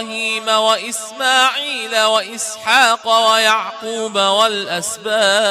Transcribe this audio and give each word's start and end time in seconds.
إبراهيم 0.00 0.48
وإسماعيل 0.48 2.00
وإسحاق 2.00 3.08
ويعقوب 3.08 4.18
والأسباط. 4.18 5.50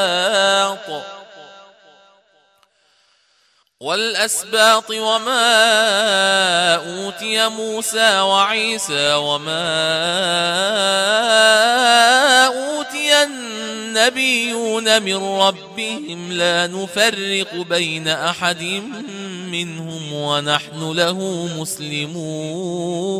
والأسباط 3.80 4.92
وما 4.92 6.76
أوتي 6.76 7.48
موسى 7.48 8.20
وعيسى 8.20 9.14
وما 9.14 9.66
أوتي 12.46 13.24
النبيون 13.24 15.02
من 15.02 15.16
ربهم 15.16 16.32
لا 16.32 16.68
نفرق 16.68 17.56
بين 17.56 18.08
أحد 18.08 18.64
منهم 19.52 20.14
ونحن 20.14 20.92
له 20.92 21.50
مسلمون. 21.60 23.20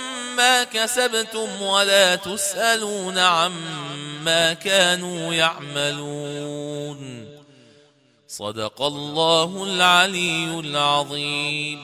ما 0.35 0.63
كسبتم 0.63 1.61
ولا 1.61 2.15
تسألون 2.15 3.17
عما 3.17 4.53
كانوا 4.53 5.33
يعملون. 5.33 7.01
صدق 8.27 8.81
الله 8.81 9.63
العلي 9.63 10.59
العظيم. 10.59 11.79